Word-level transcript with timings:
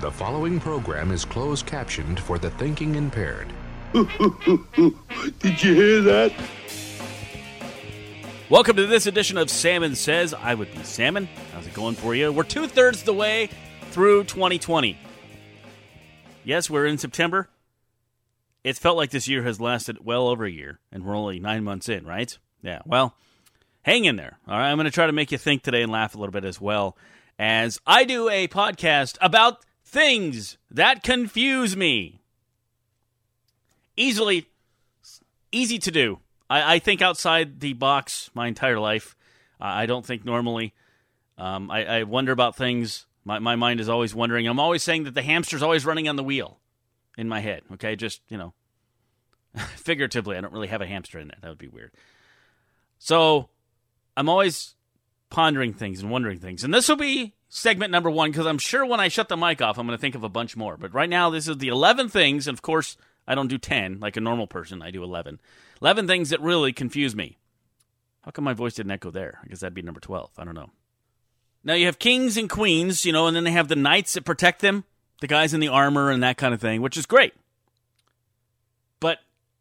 The 0.00 0.12
following 0.12 0.60
program 0.60 1.10
is 1.10 1.24
closed 1.24 1.66
captioned 1.66 2.20
for 2.20 2.38
the 2.38 2.50
thinking 2.50 2.94
impaired. 2.94 3.52
Did 3.92 5.60
you 5.60 5.74
hear 5.74 6.00
that? 6.02 6.32
Welcome 8.48 8.76
to 8.76 8.86
this 8.86 9.08
edition 9.08 9.36
of 9.36 9.50
Salmon 9.50 9.96
Says. 9.96 10.34
I 10.34 10.54
would 10.54 10.70
be 10.70 10.84
Salmon. 10.84 11.28
How's 11.52 11.66
it 11.66 11.74
going 11.74 11.96
for 11.96 12.14
you? 12.14 12.32
We're 12.32 12.44
two 12.44 12.68
thirds 12.68 13.02
the 13.02 13.12
way 13.12 13.50
through 13.90 14.22
2020. 14.22 14.96
Yes, 16.44 16.70
we're 16.70 16.86
in 16.86 16.98
September. 16.98 17.48
It's 18.62 18.78
felt 18.78 18.96
like 18.96 19.10
this 19.10 19.26
year 19.26 19.42
has 19.42 19.60
lasted 19.60 20.04
well 20.04 20.28
over 20.28 20.44
a 20.44 20.50
year, 20.50 20.78
and 20.92 21.04
we're 21.04 21.16
only 21.16 21.40
nine 21.40 21.64
months 21.64 21.88
in, 21.88 22.06
right? 22.06 22.38
Yeah, 22.62 22.82
well, 22.86 23.16
hang 23.82 24.04
in 24.04 24.14
there. 24.14 24.38
All 24.46 24.56
right, 24.56 24.70
I'm 24.70 24.76
going 24.76 24.84
to 24.84 24.92
try 24.92 25.06
to 25.06 25.12
make 25.12 25.32
you 25.32 25.38
think 25.38 25.64
today 25.64 25.82
and 25.82 25.90
laugh 25.90 26.14
a 26.14 26.18
little 26.18 26.32
bit 26.32 26.44
as 26.44 26.60
well 26.60 26.96
as 27.36 27.80
I 27.84 28.04
do 28.04 28.28
a 28.28 28.46
podcast 28.48 29.16
about 29.20 29.64
things 29.88 30.58
that 30.70 31.02
confuse 31.02 31.76
me. 31.76 32.20
Easily, 33.96 34.46
easy 35.50 35.78
to 35.78 35.90
do. 35.90 36.20
I, 36.48 36.74
I 36.74 36.78
think 36.78 37.02
outside 37.02 37.60
the 37.60 37.72
box 37.72 38.30
my 38.34 38.46
entire 38.46 38.78
life. 38.78 39.16
Uh, 39.60 39.64
I 39.64 39.86
don't 39.86 40.06
think 40.06 40.24
normally. 40.24 40.74
Um, 41.36 41.70
I, 41.70 41.84
I 41.84 42.02
wonder 42.04 42.32
about 42.32 42.56
things. 42.56 43.06
My, 43.24 43.38
my 43.38 43.56
mind 43.56 43.80
is 43.80 43.88
always 43.88 44.14
wondering. 44.14 44.46
I'm 44.46 44.60
always 44.60 44.82
saying 44.82 45.04
that 45.04 45.14
the 45.14 45.22
hamster's 45.22 45.62
always 45.62 45.84
running 45.84 46.08
on 46.08 46.16
the 46.16 46.24
wheel 46.24 46.60
in 47.16 47.28
my 47.28 47.40
head. 47.40 47.62
Okay, 47.74 47.96
just, 47.96 48.20
you 48.28 48.36
know, 48.36 48.54
figuratively. 49.76 50.36
I 50.36 50.40
don't 50.40 50.52
really 50.52 50.68
have 50.68 50.82
a 50.82 50.86
hamster 50.86 51.18
in 51.18 51.28
there. 51.28 51.38
That 51.42 51.48
would 51.48 51.58
be 51.58 51.68
weird. 51.68 51.92
So 52.98 53.48
I'm 54.16 54.28
always 54.28 54.74
pondering 55.30 55.72
things 55.72 56.00
and 56.00 56.10
wondering 56.10 56.38
things. 56.38 56.62
And 56.62 56.72
this 56.72 56.88
will 56.88 56.96
be 56.96 57.34
segment 57.48 57.90
number 57.90 58.10
one 58.10 58.30
because 58.30 58.46
I'm 58.46 58.58
sure 58.58 58.84
when 58.84 59.00
I 59.00 59.08
shut 59.08 59.28
the 59.28 59.36
mic 59.36 59.62
off, 59.62 59.78
I'm 59.78 59.86
going 59.86 59.96
to 59.96 60.00
think 60.00 60.14
of 60.14 60.24
a 60.24 60.28
bunch 60.28 60.56
more. 60.56 60.76
But 60.76 60.94
right 60.94 61.08
now, 61.08 61.30
this 61.30 61.48
is 61.48 61.58
the 61.58 61.68
11 61.68 62.08
things. 62.08 62.46
And 62.46 62.56
of 62.56 62.62
course, 62.62 62.96
I 63.26 63.34
don't 63.34 63.48
do 63.48 63.58
10 63.58 64.00
like 64.00 64.16
a 64.16 64.20
normal 64.20 64.46
person. 64.46 64.82
I 64.82 64.90
do 64.90 65.02
11. 65.02 65.40
11 65.80 66.06
things 66.06 66.30
that 66.30 66.40
really 66.40 66.72
confuse 66.72 67.14
me. 67.14 67.38
How 68.22 68.30
come 68.30 68.44
my 68.44 68.52
voice 68.52 68.74
didn't 68.74 68.92
echo 68.92 69.10
there? 69.10 69.38
I 69.42 69.48
guess 69.48 69.60
that'd 69.60 69.74
be 69.74 69.82
number 69.82 70.00
12. 70.00 70.30
I 70.38 70.44
don't 70.44 70.54
know. 70.54 70.70
Now 71.64 71.74
you 71.74 71.86
have 71.86 71.98
kings 71.98 72.36
and 72.36 72.48
queens, 72.48 73.04
you 73.04 73.12
know, 73.12 73.26
and 73.26 73.36
then 73.36 73.44
they 73.44 73.50
have 73.50 73.68
the 73.68 73.76
knights 73.76 74.14
that 74.14 74.24
protect 74.24 74.60
them, 74.60 74.84
the 75.20 75.26
guys 75.26 75.54
in 75.54 75.60
the 75.60 75.68
armor 75.68 76.10
and 76.10 76.22
that 76.22 76.36
kind 76.36 76.54
of 76.54 76.60
thing, 76.60 76.82
which 76.82 76.96
is 76.96 77.06
great. 77.06 77.34
But 79.00 79.18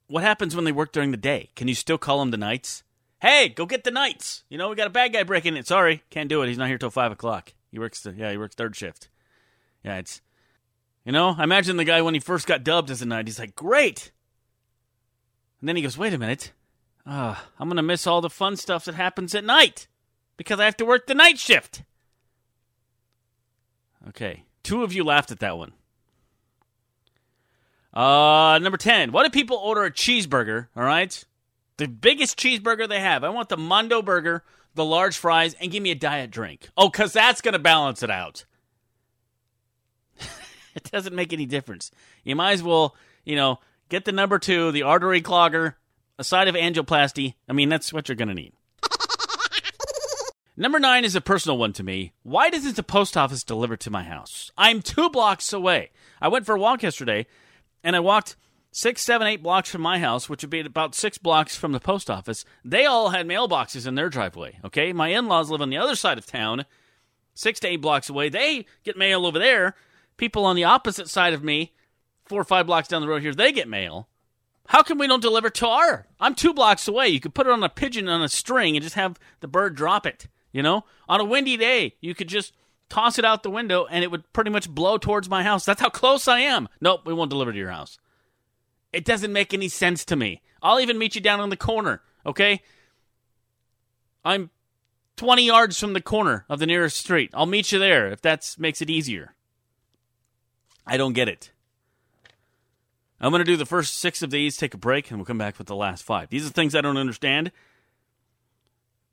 what 0.08 0.24
happens 0.24 0.56
when 0.56 0.66
they 0.66 0.72
work 0.72 0.92
during 0.92 1.12
the 1.12 1.18
day? 1.18 1.50
Can 1.56 1.68
you 1.68 1.76
still 1.76 1.98
call 1.98 2.20
them 2.20 2.32
the 2.32 2.38
knights? 2.38 2.84
Hey, 3.20 3.50
go 3.50 3.66
get 3.66 3.84
the 3.84 3.92
knights. 3.92 4.44
You 4.48 4.58
know, 4.58 4.70
we 4.70 4.76
got 4.76 4.88
a 4.88 4.92
bad 4.92 5.14
guy 5.14 5.24
breaking 5.24 5.58
it. 5.58 5.68
Sorry, 5.68 6.04
can't 6.10 6.30
do 6.30 6.42
it. 6.44 6.48
He's 6.48 6.58
not 6.58 6.68
here 6.68 6.78
till 6.78 6.92
five 6.92 7.12
o'clock. 7.12 7.54
He 7.72 7.80
works. 7.80 8.02
The, 8.02 8.14
yeah, 8.14 8.32
he 8.32 8.38
works 8.38 8.56
third 8.56 8.76
shift. 8.76 9.10
Yeah, 9.84 9.98
it's. 9.98 10.22
You 11.06 11.14
know, 11.14 11.36
I 11.38 11.44
imagine 11.46 11.78
the 11.78 11.86
guy 11.86 12.02
when 12.02 12.14
he 12.14 12.20
first 12.20 12.48
got 12.48 12.66
dubbed 12.66 12.92
as 12.92 13.02
a 13.02 13.06
knight. 13.06 13.28
He's 13.28 13.40
like, 13.40 13.56
great. 13.56 14.12
And 15.62 15.70
then 15.70 15.78
he 15.78 15.82
goes, 15.82 15.98
wait 15.98 16.14
a 16.14 16.18
minute. 16.18 16.52
Uh, 17.06 17.36
I'm 17.58 17.70
gonna 17.70 17.82
miss 17.82 18.06
all 18.06 18.20
the 18.20 18.30
fun 18.30 18.58
stuff 18.58 18.84
that 18.86 18.96
happens 18.96 19.34
at 19.34 19.46
night 19.46 19.88
because 20.36 20.60
I 20.60 20.66
have 20.66 20.76
to 20.78 20.86
work 20.86 21.08
the 21.08 21.16
night 21.16 21.40
shift. 21.40 21.84
Okay, 24.10 24.44
two 24.64 24.84
of 24.84 24.92
you 24.92 25.06
laughed 25.06 25.32
at 25.32 25.40
that 25.40 25.58
one. 25.58 25.72
Uh, 27.94 28.60
number 28.62 28.78
10. 28.78 29.12
Why 29.12 29.24
do 29.24 29.30
people 29.30 29.58
order 29.58 29.84
a 29.84 29.92
cheeseburger, 29.92 30.68
all 30.76 30.84
right? 30.84 31.24
The 31.78 31.88
biggest 31.88 32.38
cheeseburger 32.40 32.90
they 32.90 33.00
have. 33.00 33.24
I 33.24 33.30
want 33.30 33.50
the 33.50 33.58
Mondo 33.58 34.02
burger, 34.02 34.44
the 34.74 34.86
large 34.86 35.18
fries, 35.18 35.56
and 35.60 35.72
give 35.72 35.84
me 35.84 35.92
a 35.92 35.96
diet 35.96 36.32
drink. 36.32 36.70
Oh, 36.76 36.90
because 36.90 37.14
that's 37.14 37.42
going 37.42 37.54
to 37.54 37.60
balance 37.60 38.04
it 38.04 38.10
out. 38.10 38.46
it 40.76 40.92
doesn't 40.92 41.16
make 41.16 41.34
any 41.34 41.46
difference. 41.46 41.92
You 42.24 42.36
might 42.36 42.54
as 42.54 42.64
well, 42.64 42.96
you 43.24 43.36
know, 43.36 43.60
get 43.90 44.06
the 44.06 44.12
number 44.12 44.40
two, 44.40 44.72
the 44.72 44.84
artery 44.84 45.22
clogger, 45.22 45.76
a 46.18 46.24
side 46.24 46.48
of 46.48 46.56
angioplasty. 46.56 47.36
I 47.48 47.54
mean, 47.54 47.70
that's 47.70 47.94
what 47.94 48.10
you're 48.10 48.16
going 48.16 48.30
to 48.30 48.34
need. 48.34 48.54
Number 50.60 50.80
nine 50.80 51.06
is 51.06 51.16
a 51.16 51.22
personal 51.22 51.60
one 51.60 51.74
to 51.74 51.84
me. 51.84 52.14
Why 52.24 52.50
doesn't 52.50 52.76
the 52.76 52.82
post 52.82 53.16
office 53.16 53.44
deliver 53.44 53.78
to 53.78 53.92
my 53.92 54.02
house? 54.04 54.52
I'm 54.58 54.82
two 54.82 55.12
blocks 55.12 55.54
away. 55.54 55.92
I 56.20 56.30
went 56.30 56.48
for 56.48 56.56
a 56.56 56.60
walk 56.60 56.82
yesterday 56.82 57.28
and 57.84 57.96
I 57.96 58.00
walked 58.00 58.36
six, 58.78 59.02
seven, 59.02 59.26
eight 59.26 59.42
blocks 59.42 59.72
from 59.72 59.82
my 59.82 59.98
house, 59.98 60.30
which 60.30 60.44
would 60.44 60.52
be 60.52 60.60
about 60.60 60.94
six 60.94 61.18
blocks 61.18 61.56
from 61.56 61.72
the 61.72 61.80
post 61.80 62.12
office. 62.12 62.46
They 62.64 62.86
all 62.86 63.10
had 63.10 63.28
mailboxes 63.28 63.88
in 63.88 63.96
their 63.96 64.08
driveway. 64.08 64.60
Okay, 64.64 64.94
my 64.94 65.08
in 65.08 65.28
laws 65.28 65.50
live 65.50 65.64
on 65.64 65.72
the 65.72 65.80
other 65.80 65.96
side 65.96 66.20
of 66.20 66.28
town, 66.28 66.64
six 67.34 67.60
to 67.62 67.68
eight 67.68 67.82
blocks 67.82 68.08
away. 68.08 68.30
They 68.30 68.68
get 68.84 68.96
mail 68.96 69.26
over 69.26 69.40
there. 69.40 69.74
People 70.16 70.46
on 70.46 70.56
the 70.56 70.64
opposite 70.64 71.10
side 71.10 71.34
of 71.34 71.44
me, 71.44 71.74
four 72.26 72.40
or 72.40 72.44
five 72.44 72.68
blocks 72.68 72.88
down 72.88 73.02
the 73.02 73.08
road 73.08 73.24
here, 73.24 73.34
they 73.34 73.52
get 73.52 73.68
mail. 73.68 74.10
How 74.68 74.84
come 74.84 75.00
we 75.00 75.08
don't 75.08 75.22
deliver 75.22 75.50
to 75.50 75.68
our? 75.68 76.06
I'm 76.20 76.36
two 76.36 76.54
blocks 76.54 76.88
away. 76.88 77.08
You 77.08 77.20
could 77.20 77.34
put 77.34 77.48
it 77.48 77.54
on 77.54 77.64
a 77.64 77.70
pigeon 77.70 78.08
on 78.08 78.22
a 78.22 78.30
string 78.30 78.76
and 78.76 78.84
just 78.84 78.96
have 78.96 79.18
the 79.40 79.48
bird 79.48 79.74
drop 79.74 80.06
it. 80.06 80.28
You 80.52 80.62
know, 80.62 80.86
on 81.10 81.20
a 81.20 81.26
windy 81.26 81.58
day, 81.58 81.96
you 82.00 82.14
could 82.14 82.28
just 82.28 82.54
toss 82.90 83.18
it 83.18 83.26
out 83.26 83.42
the 83.42 83.50
window 83.50 83.88
and 83.90 84.04
it 84.04 84.12
would 84.12 84.32
pretty 84.34 84.52
much 84.52 84.70
blow 84.70 85.00
towards 85.00 85.30
my 85.30 85.42
house. 85.42 85.66
That's 85.66 85.82
how 85.82 85.90
close 85.90 86.28
I 86.28 86.42
am. 86.42 86.70
Nope, 86.80 87.02
we 87.08 87.14
won't 87.14 87.32
deliver 87.32 87.52
to 87.52 87.58
your 87.58 87.72
house. 87.72 87.98
It 88.98 89.06
doesn't 89.06 89.32
make 89.32 89.54
any 89.54 89.70
sense 89.70 90.04
to 90.06 90.16
me. 90.16 90.42
I'll 90.60 90.80
even 90.80 90.98
meet 90.98 91.14
you 91.14 91.22
down 91.22 91.40
in 91.40 91.50
the 91.50 91.56
corner, 91.56 92.02
okay? 92.26 92.64
I'm 94.26 94.50
20 95.18 95.46
yards 95.46 95.80
from 95.80 95.94
the 95.94 96.02
corner 96.02 96.46
of 96.50 96.58
the 96.58 96.66
nearest 96.66 96.98
street. 96.98 97.30
I'll 97.32 97.46
meet 97.46 97.72
you 97.72 97.78
there 97.78 98.12
if 98.12 98.24
that 98.24 98.56
makes 98.58 98.82
it 98.82 98.90
easier. 98.90 99.36
I 100.88 100.98
don't 100.98 101.14
get 101.14 101.30
it. 101.30 101.52
I'm 103.22 103.30
going 103.30 103.40
to 103.40 103.52
do 103.52 103.56
the 103.56 103.68
first 103.68 104.00
six 104.00 104.24
of 104.24 104.32
these, 104.32 104.58
take 104.58 104.74
a 104.74 104.80
break, 104.80 105.12
and 105.12 105.20
we'll 105.20 105.26
come 105.26 105.38
back 105.38 105.60
with 105.60 105.68
the 105.68 105.76
last 105.76 106.04
five. 106.04 106.30
These 106.30 106.48
are 106.48 106.50
things 106.50 106.74
I 106.74 106.82
don't 106.82 106.98
understand. 106.98 107.52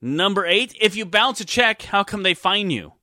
Number 0.00 0.46
eight, 0.46 0.74
if 0.80 0.96
you 0.96 1.04
bounce 1.04 1.40
a 1.40 1.44
check, 1.44 1.82
how 1.82 2.04
come 2.04 2.22
they 2.22 2.32
fine 2.32 2.70
you? 2.70 2.94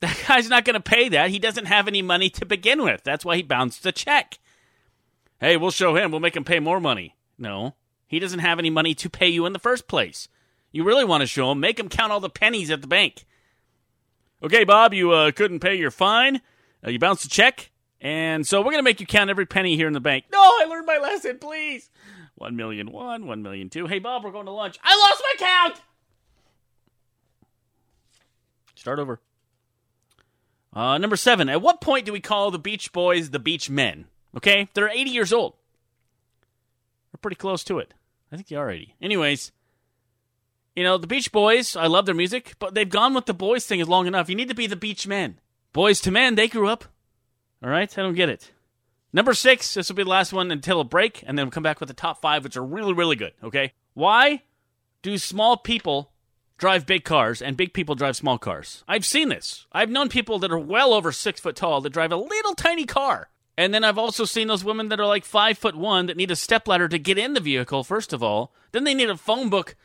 That 0.00 0.18
guy's 0.26 0.48
not 0.48 0.64
going 0.64 0.74
to 0.74 0.80
pay 0.80 1.10
that. 1.10 1.28
He 1.28 1.38
doesn't 1.38 1.66
have 1.66 1.88
any 1.88 2.00
money 2.00 2.30
to 2.30 2.46
begin 2.46 2.82
with. 2.82 3.02
That's 3.04 3.24
why 3.24 3.36
he 3.36 3.42
bounced 3.42 3.82
the 3.82 3.92
check. 3.92 4.38
Hey, 5.42 5.56
we'll 5.56 5.72
show 5.72 5.96
him. 5.96 6.12
We'll 6.12 6.20
make 6.20 6.36
him 6.36 6.44
pay 6.44 6.60
more 6.60 6.78
money. 6.78 7.16
No, 7.36 7.74
he 8.06 8.20
doesn't 8.20 8.38
have 8.38 8.60
any 8.60 8.70
money 8.70 8.94
to 8.94 9.10
pay 9.10 9.26
you 9.26 9.44
in 9.44 9.52
the 9.52 9.58
first 9.58 9.88
place. 9.88 10.28
You 10.70 10.84
really 10.84 11.04
want 11.04 11.22
to 11.22 11.26
show 11.26 11.50
him, 11.50 11.58
make 11.58 11.80
him 11.80 11.88
count 11.88 12.12
all 12.12 12.20
the 12.20 12.30
pennies 12.30 12.70
at 12.70 12.80
the 12.80 12.86
bank. 12.86 13.26
Okay, 14.40 14.62
Bob, 14.62 14.94
you 14.94 15.10
uh, 15.10 15.32
couldn't 15.32 15.58
pay 15.58 15.74
your 15.74 15.90
fine. 15.90 16.40
Uh, 16.86 16.90
you 16.90 17.00
bounced 17.00 17.24
a 17.24 17.28
check. 17.28 17.72
And 18.00 18.46
so 18.46 18.60
we're 18.60 18.66
going 18.70 18.78
to 18.78 18.84
make 18.84 19.00
you 19.00 19.06
count 19.06 19.30
every 19.30 19.44
penny 19.46 19.74
here 19.74 19.88
in 19.88 19.92
the 19.94 20.00
bank. 20.00 20.26
No, 20.32 20.38
I 20.38 20.66
learned 20.68 20.86
my 20.86 20.98
lesson, 20.98 21.38
please. 21.40 21.90
One 22.36 22.54
million 22.54 22.92
one, 22.92 23.26
one 23.26 23.42
million 23.42 23.68
two. 23.68 23.88
Hey, 23.88 23.98
Bob, 23.98 24.22
we're 24.22 24.30
going 24.30 24.46
to 24.46 24.52
lunch. 24.52 24.78
I 24.84 24.96
lost 24.96 25.22
my 25.28 25.46
count. 25.46 25.80
Start 28.76 29.00
over. 29.00 29.20
Uh, 30.72 30.98
number 30.98 31.16
seven. 31.16 31.48
At 31.48 31.62
what 31.62 31.80
point 31.80 32.06
do 32.06 32.12
we 32.12 32.20
call 32.20 32.52
the 32.52 32.60
Beach 32.60 32.92
Boys 32.92 33.30
the 33.30 33.40
Beach 33.40 33.68
Men? 33.68 34.06
Okay, 34.36 34.68
they're 34.74 34.88
80 34.88 35.10
years 35.10 35.32
old. 35.32 35.54
We're 37.12 37.20
pretty 37.20 37.36
close 37.36 37.64
to 37.64 37.78
it. 37.78 37.92
I 38.30 38.36
think 38.36 38.48
they 38.48 38.56
are 38.56 38.70
80. 38.70 38.96
Anyways, 39.00 39.52
you 40.74 40.82
know 40.84 40.96
the 40.96 41.06
Beach 41.06 41.30
Boys. 41.30 41.76
I 41.76 41.86
love 41.86 42.06
their 42.06 42.14
music, 42.14 42.54
but 42.58 42.74
they've 42.74 42.88
gone 42.88 43.12
with 43.12 43.26
the 43.26 43.34
boys 43.34 43.66
thing 43.66 43.80
is 43.80 43.88
long 43.88 44.06
enough. 44.06 44.30
You 44.30 44.34
need 44.34 44.48
to 44.48 44.54
be 44.54 44.66
the 44.66 44.76
Beach 44.76 45.06
Men. 45.06 45.38
Boys 45.72 46.00
to 46.02 46.10
men. 46.10 46.34
They 46.34 46.48
grew 46.48 46.68
up. 46.68 46.86
All 47.62 47.70
right, 47.70 47.96
I 47.96 48.02
don't 48.02 48.14
get 48.14 48.28
it. 48.28 48.50
Number 49.12 49.34
six, 49.34 49.74
this 49.74 49.88
will 49.88 49.96
be 49.96 50.04
the 50.04 50.08
last 50.08 50.32
one 50.32 50.50
until 50.50 50.80
a 50.80 50.84
break, 50.84 51.22
and 51.26 51.36
then 51.36 51.46
we'll 51.46 51.52
come 51.52 51.62
back 51.62 51.80
with 51.80 51.88
the 51.88 51.94
top 51.94 52.22
five, 52.22 52.44
which 52.44 52.56
are 52.56 52.64
really, 52.64 52.94
really 52.94 53.16
good. 53.16 53.32
Okay? 53.44 53.74
Why 53.92 54.42
do 55.02 55.18
small 55.18 55.58
people 55.58 56.12
drive 56.56 56.86
big 56.86 57.04
cars 57.04 57.42
and 57.42 57.56
big 57.56 57.74
people 57.74 57.94
drive 57.94 58.16
small 58.16 58.38
cars? 58.38 58.84
I've 58.88 59.04
seen 59.04 59.28
this. 59.28 59.66
I've 59.70 59.90
known 59.90 60.08
people 60.08 60.38
that 60.38 60.50
are 60.50 60.58
well 60.58 60.94
over 60.94 61.12
six 61.12 61.40
foot 61.40 61.56
tall 61.56 61.82
that 61.82 61.92
drive 61.92 62.10
a 62.10 62.16
little 62.16 62.54
tiny 62.54 62.86
car. 62.86 63.28
And 63.56 63.74
then 63.74 63.84
I've 63.84 63.98
also 63.98 64.24
seen 64.24 64.48
those 64.48 64.64
women 64.64 64.88
that 64.88 65.00
are 65.00 65.06
like 65.06 65.24
five 65.24 65.58
foot 65.58 65.76
one 65.76 66.06
that 66.06 66.16
need 66.16 66.30
a 66.30 66.36
stepladder 66.36 66.88
to 66.88 66.98
get 66.98 67.18
in 67.18 67.34
the 67.34 67.40
vehicle, 67.40 67.84
first 67.84 68.12
of 68.12 68.22
all. 68.22 68.52
Then 68.72 68.84
they 68.84 68.94
need 68.94 69.10
a 69.10 69.16
phone 69.16 69.50
book 69.50 69.76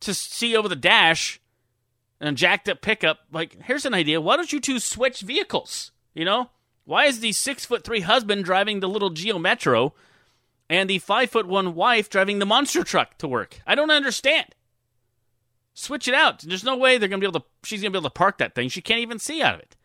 to 0.00 0.14
see 0.14 0.56
over 0.56 0.68
the 0.68 0.76
dash 0.76 1.40
and 2.20 2.28
a 2.28 2.32
jacked 2.32 2.68
up 2.68 2.82
pickup. 2.82 3.20
Like, 3.32 3.62
here's 3.62 3.86
an 3.86 3.94
idea. 3.94 4.20
Why 4.20 4.36
don't 4.36 4.52
you 4.52 4.60
two 4.60 4.78
switch 4.78 5.20
vehicles? 5.20 5.92
You 6.14 6.24
know? 6.24 6.50
Why 6.84 7.06
is 7.06 7.20
the 7.20 7.32
six 7.32 7.64
foot 7.64 7.84
three 7.84 8.00
husband 8.00 8.44
driving 8.44 8.80
the 8.80 8.88
little 8.88 9.10
Geo 9.10 9.38
Metro 9.38 9.94
and 10.68 10.90
the 10.90 10.98
five 10.98 11.30
foot 11.30 11.46
one 11.46 11.74
wife 11.74 12.10
driving 12.10 12.38
the 12.38 12.46
monster 12.46 12.84
truck 12.84 13.16
to 13.18 13.28
work? 13.28 13.60
I 13.66 13.74
don't 13.74 13.90
understand. 13.90 14.54
Switch 15.72 16.08
it 16.08 16.14
out. 16.14 16.40
There's 16.40 16.64
no 16.64 16.76
way 16.76 16.98
they're 16.98 17.08
gonna 17.08 17.20
be 17.20 17.26
able 17.26 17.40
to. 17.40 17.46
She's 17.64 17.80
gonna 17.80 17.92
be 17.92 17.98
able 17.98 18.10
to 18.10 18.14
park 18.14 18.38
that 18.38 18.54
thing. 18.54 18.68
She 18.68 18.82
can't 18.82 19.00
even 19.00 19.18
see 19.18 19.40
out 19.40 19.54
of 19.54 19.60
it. 19.60 19.76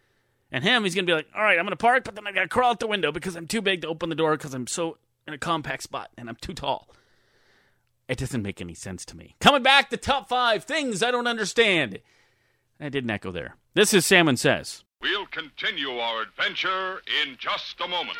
And 0.55 0.63
him, 0.63 0.85
he's 0.85 0.95
gonna 0.95 1.05
be 1.05 1.11
like, 1.11 1.27
all 1.35 1.43
right, 1.43 1.59
I'm 1.59 1.65
gonna 1.65 1.75
park, 1.75 2.05
but 2.05 2.15
then 2.15 2.25
I 2.25 2.31
gotta 2.31 2.47
crawl 2.47 2.69
out 2.69 2.79
the 2.79 2.87
window 2.87 3.11
because 3.11 3.35
I'm 3.35 3.45
too 3.45 3.61
big 3.61 3.81
to 3.81 3.89
open 3.89 4.07
the 4.07 4.15
door 4.15 4.37
because 4.37 4.53
I'm 4.53 4.67
so 4.67 4.97
in 5.27 5.33
a 5.33 5.37
compact 5.37 5.83
spot 5.83 6.11
and 6.17 6.29
I'm 6.29 6.37
too 6.37 6.53
tall. 6.53 6.87
It 8.07 8.17
doesn't 8.17 8.41
make 8.41 8.61
any 8.61 8.73
sense 8.73 9.03
to 9.07 9.17
me. 9.17 9.35
Coming 9.41 9.63
back, 9.63 9.89
the 9.89 9.97
top 9.97 10.29
five 10.29 10.63
things 10.63 11.03
I 11.03 11.11
don't 11.11 11.27
understand. 11.27 11.99
I 12.79 12.87
didn't 12.87 13.09
echo 13.09 13.31
there. 13.31 13.57
This 13.73 13.93
is 13.93 14.05
Salmon 14.05 14.37
Says. 14.37 14.85
We'll 15.01 15.25
continue 15.25 15.97
our 15.97 16.21
adventure 16.21 17.01
in 17.21 17.35
just 17.37 17.81
a 17.81 17.87
moment. 17.89 18.17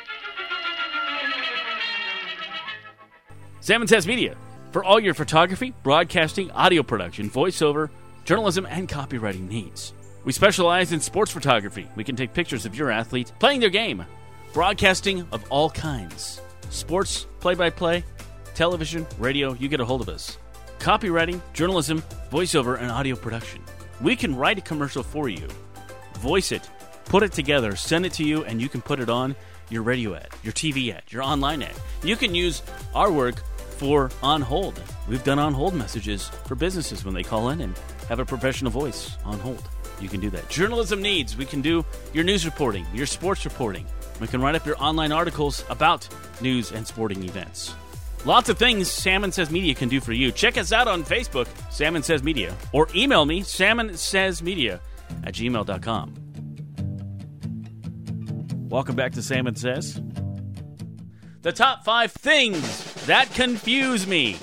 Salmon 3.62 3.88
Says 3.88 4.06
Media 4.06 4.36
for 4.74 4.84
all 4.84 5.00
your 5.00 5.14
photography, 5.14 5.74
broadcasting, 5.84 6.52
audio 6.52 6.84
production, 6.84 7.30
voiceover, 7.30 7.92
journalism, 8.26 8.66
and 8.70 8.90
copywriting 8.90 9.48
needs. 9.48 9.94
We 10.26 10.32
specialize 10.32 10.92
in 10.92 11.02
sports 11.02 11.32
photography. 11.32 11.88
We 11.96 12.04
can 12.04 12.16
take 12.16 12.34
pictures 12.34 12.66
of 12.66 12.76
your 12.76 12.90
athletes 12.90 13.32
playing 13.38 13.60
their 13.60 13.70
game, 13.70 14.04
broadcasting 14.54 15.28
of 15.32 15.46
all 15.52 15.70
kinds 15.70 16.42
sports, 16.72 17.28
play 17.40 17.54
by 17.54 17.70
play, 17.70 18.04
television, 18.56 19.06
radio, 19.20 19.54
you 19.54 19.70
get 19.70 19.80
a 19.80 19.86
hold 19.86 20.02
of 20.02 20.10
us. 20.10 20.40
Copywriting, 20.80 21.40
journalism, 21.54 22.02
voiceover, 22.32 22.82
and 22.82 22.90
audio 22.90 23.16
production. 23.16 23.62
We 24.02 24.16
can 24.16 24.36
write 24.36 24.58
a 24.58 24.62
commercial 24.62 25.04
for 25.04 25.30
you, 25.30 25.48
voice 26.16 26.52
it, 26.52 26.68
put 27.06 27.22
it 27.22 27.32
together, 27.32 27.76
send 27.76 28.06
it 28.06 28.14
to 28.14 28.24
you, 28.24 28.44
and 28.46 28.60
you 28.60 28.68
can 28.68 28.82
put 28.82 29.00
it 29.00 29.10
on 29.10 29.36
your 29.70 29.84
radio 29.84 30.16
ad, 30.16 30.30
your 30.44 30.54
TV 30.54 30.92
ad, 30.92 31.04
your 31.10 31.22
online 31.22 31.62
ad. 31.62 31.76
You 32.04 32.16
can 32.16 32.34
use 32.34 32.64
our 32.96 33.12
work 33.12 33.36
for 33.78 34.10
on 34.24 34.42
hold. 34.42 34.82
We've 35.08 35.24
done 35.24 35.40
on 35.40 35.54
hold 35.54 35.76
messages 35.76 36.30
for 36.46 36.56
businesses 36.56 37.06
when 37.06 37.14
they 37.14 37.24
call 37.24 37.50
in 37.50 37.62
and 37.62 37.78
have 38.10 38.20
a 38.20 38.26
professional 38.26 38.72
voice 38.72 39.16
on 39.24 39.40
hold. 39.40 39.70
You 40.00 40.10
can 40.10 40.20
do 40.20 40.30
that. 40.32 40.50
Journalism 40.50 41.02
needs, 41.02 41.38
we 41.38 41.46
can 41.46 41.62
do 41.62 41.86
your 42.14 42.24
news 42.24 42.46
reporting, 42.46 42.86
your 42.94 43.06
sports 43.06 43.46
reporting. 43.46 43.86
We 44.20 44.28
can 44.28 44.42
write 44.42 44.56
up 44.56 44.66
your 44.66 44.82
online 44.82 45.12
articles 45.12 45.64
about 45.70 46.08
news 46.42 46.72
and 46.72 46.86
sporting 46.86 47.24
events. 47.24 47.74
Lots 48.26 48.50
of 48.50 48.58
things 48.58 48.90
Salmon 48.90 49.32
Says 49.32 49.52
Media 49.52 49.76
can 49.76 49.88
do 49.88 50.02
for 50.02 50.12
you. 50.12 50.32
Check 50.32 50.58
us 50.58 50.72
out 50.72 50.88
on 50.88 51.04
Facebook, 51.04 51.48
Salmon 51.72 52.02
Says 52.02 52.24
Media, 52.24 52.56
or 52.72 52.88
email 52.96 53.26
me, 53.26 53.42
Salmon 53.42 53.96
Says 53.98 54.42
Media 54.42 54.82
at 55.24 55.34
gmail.com. 55.34 56.14
Welcome 58.70 58.96
back 58.96 59.12
to 59.14 59.22
Salmon 59.22 59.56
Says. 59.56 60.02
The 61.44 61.52
top 61.52 61.86
five 61.86 62.12
things 62.12 63.06
that 63.06 63.32
confuse 63.36 64.08
me. 64.08 64.34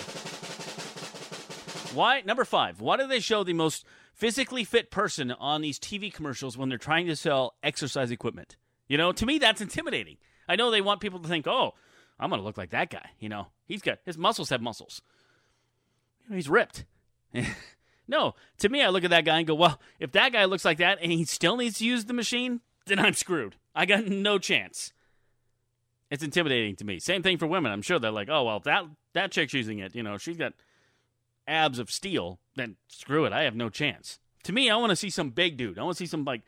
Why? 1.92 2.22
Number 2.24 2.44
five. 2.44 2.80
Why 2.80 2.96
do 2.96 3.08
they 3.08 3.18
show 3.18 3.42
the 3.42 3.52
most 3.52 3.84
physically 4.22 4.62
fit 4.62 4.88
person 4.92 5.32
on 5.32 5.62
these 5.62 5.80
TV 5.80 6.14
commercials 6.14 6.56
when 6.56 6.68
they're 6.68 6.78
trying 6.78 7.08
to 7.08 7.16
sell 7.16 7.56
exercise 7.60 8.12
equipment? 8.12 8.54
You 8.86 8.96
know, 8.96 9.10
to 9.10 9.26
me, 9.26 9.38
that's 9.38 9.60
intimidating. 9.60 10.16
I 10.48 10.54
know 10.54 10.70
they 10.70 10.80
want 10.80 11.00
people 11.00 11.18
to 11.18 11.28
think, 11.28 11.48
oh, 11.48 11.74
I'm 12.20 12.30
going 12.30 12.40
to 12.40 12.44
look 12.44 12.56
like 12.56 12.70
that 12.70 12.88
guy. 12.88 13.10
You 13.18 13.28
know, 13.28 13.48
he's 13.64 13.82
got 13.82 13.98
his 14.04 14.16
muscles 14.16 14.50
have 14.50 14.62
muscles. 14.62 15.02
You 16.22 16.30
know, 16.30 16.36
he's 16.36 16.48
ripped. 16.48 16.84
no, 18.06 18.36
to 18.58 18.68
me, 18.68 18.80
I 18.80 18.90
look 18.90 19.02
at 19.02 19.10
that 19.10 19.24
guy 19.24 19.38
and 19.38 19.46
go, 19.46 19.56
well, 19.56 19.80
if 19.98 20.12
that 20.12 20.32
guy 20.32 20.44
looks 20.44 20.64
like 20.64 20.78
that 20.78 20.98
and 21.02 21.10
he 21.10 21.24
still 21.24 21.56
needs 21.56 21.78
to 21.78 21.84
use 21.84 22.04
the 22.04 22.14
machine, 22.14 22.60
then 22.86 23.00
I'm 23.00 23.14
screwed. 23.14 23.56
I 23.74 23.86
got 23.86 24.06
no 24.06 24.38
chance. 24.38 24.92
It's 26.12 26.22
intimidating 26.22 26.76
to 26.76 26.84
me. 26.84 27.00
Same 27.00 27.24
thing 27.24 27.38
for 27.38 27.48
women. 27.48 27.72
I'm 27.72 27.82
sure 27.82 27.98
they're 27.98 28.12
like, 28.12 28.28
oh 28.30 28.44
well, 28.44 28.60
that 28.60 28.84
that 29.14 29.32
chick's 29.32 29.52
using 29.52 29.80
it. 29.80 29.96
You 29.96 30.04
know, 30.04 30.16
she's 30.16 30.36
got 30.36 30.52
abs 31.46 31.78
of 31.78 31.90
steel. 31.90 32.38
Then 32.56 32.76
screw 32.88 33.24
it. 33.24 33.32
I 33.32 33.42
have 33.42 33.54
no 33.54 33.68
chance. 33.68 34.18
To 34.44 34.52
me, 34.52 34.70
I 34.70 34.76
want 34.76 34.90
to 34.90 34.96
see 34.96 35.10
some 35.10 35.30
big 35.30 35.56
dude. 35.56 35.78
I 35.78 35.82
want 35.82 35.96
to 35.96 36.02
see 36.02 36.08
some 36.08 36.24
like 36.24 36.42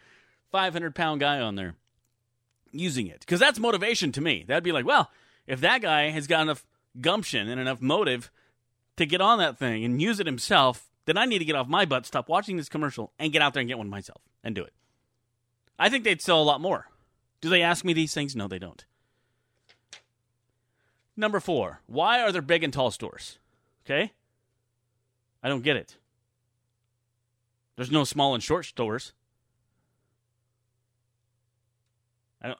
500 0.51 0.95
pound 0.95 1.21
guy 1.21 1.41
on 1.41 1.55
there 1.55 1.77
using 2.73 3.07
it 3.07 3.21
because 3.21 3.41
that's 3.41 3.59
motivation 3.59 4.13
to 4.13 4.21
me. 4.21 4.45
That'd 4.47 4.65
be 4.65 4.73
like, 4.73 4.87
well, 4.87 5.11
if 5.47 5.61
that 5.61 5.83
guy 5.83 6.11
has 6.11 6.27
got 6.27 6.43
enough 6.43 6.67
gumption 7.01 7.49
and 7.49 7.61
enough 7.61 7.81
motive 7.81 8.31
to 8.97 9.07
get 9.07 9.21
on 9.21 9.39
that 9.39 9.59
thing 9.59 9.85
and 9.85 10.01
use 10.01 10.21
it 10.21 10.27
himself, 10.27 10.91
then 11.07 11.17
I 11.17 11.27
need 11.27 11.39
to 11.41 11.45
get 11.45 11.57
off 11.57 11.69
my 11.69 11.85
butt, 11.85 12.07
stop 12.07 12.29
watching 12.29 12.57
this 12.57 12.69
commercial, 12.69 13.13
and 13.19 13.33
get 13.33 13.43
out 13.43 13.55
there 13.55 13.61
and 13.61 13.69
get 13.69 13.79
one 13.79 13.91
myself 13.91 14.23
and 14.43 14.55
do 14.55 14.63
it. 14.63 14.73
I 15.79 15.89
think 15.89 16.05
they'd 16.05 16.23
sell 16.23 16.41
a 16.41 16.45
lot 16.45 16.61
more. 16.61 16.89
Do 17.41 17.49
they 17.49 17.63
ask 17.63 17.85
me 17.85 17.93
these 17.93 18.15
things? 18.15 18.35
No, 18.35 18.49
they 18.49 18.59
don't. 18.59 18.85
Number 21.17 21.41
four, 21.41 21.81
why 21.87 22.23
are 22.23 22.33
there 22.33 22.43
big 22.43 22.65
and 22.65 22.73
tall 22.73 22.91
stores? 22.91 23.39
Okay? 23.85 24.13
I 25.45 25.49
don't 25.49 25.63
get 25.63 25.77
it. 25.77 25.99
There's 27.77 27.91
no 27.91 28.05
small 28.05 28.35
and 28.35 28.43
short 28.43 28.65
stores. 28.65 29.13